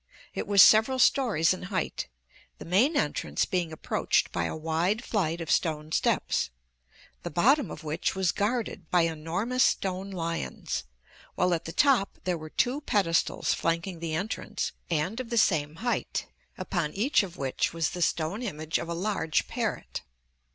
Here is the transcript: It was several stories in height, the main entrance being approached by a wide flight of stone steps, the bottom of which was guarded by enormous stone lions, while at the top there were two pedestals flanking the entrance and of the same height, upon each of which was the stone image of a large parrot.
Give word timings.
It 0.33 0.47
was 0.47 0.63
several 0.63 0.97
stories 0.97 1.53
in 1.53 1.61
height, 1.69 2.07
the 2.57 2.65
main 2.65 2.97
entrance 2.97 3.45
being 3.45 3.71
approached 3.71 4.31
by 4.31 4.45
a 4.45 4.55
wide 4.55 5.03
flight 5.03 5.39
of 5.39 5.51
stone 5.51 5.91
steps, 5.91 6.49
the 7.21 7.29
bottom 7.29 7.69
of 7.69 7.83
which 7.83 8.15
was 8.15 8.31
guarded 8.31 8.89
by 8.89 9.01
enormous 9.01 9.61
stone 9.61 10.09
lions, 10.09 10.85
while 11.35 11.53
at 11.53 11.65
the 11.65 11.71
top 11.71 12.17
there 12.23 12.35
were 12.35 12.49
two 12.49 12.81
pedestals 12.81 13.53
flanking 13.53 13.99
the 13.99 14.15
entrance 14.15 14.71
and 14.89 15.19
of 15.19 15.29
the 15.29 15.37
same 15.37 15.75
height, 15.85 16.25
upon 16.57 16.93
each 16.95 17.21
of 17.21 17.37
which 17.37 17.71
was 17.71 17.91
the 17.91 18.01
stone 18.01 18.41
image 18.41 18.79
of 18.79 18.89
a 18.89 18.95
large 18.95 19.47
parrot. 19.47 20.01